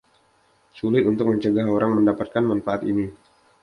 Sulit 0.77 1.03
untuk 1.11 1.25
mencegah 1.31 1.67
orang 1.75 1.91
mendapatkan 2.01 2.41
manfaat 2.51 2.81
ini. 2.91 3.05